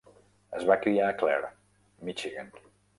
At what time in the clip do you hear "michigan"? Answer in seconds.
2.09-2.55